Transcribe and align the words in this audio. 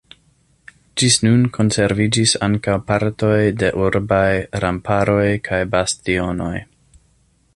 Ĝis 1.01 1.17
nun 1.25 1.43
konserviĝis 1.57 2.33
ankaŭ 2.47 2.77
partoj 2.87 3.37
de 3.63 3.71
urbaj 3.83 4.33
remparoj 4.65 5.29
kaj 5.51 5.63
bastionoj. 5.77 6.53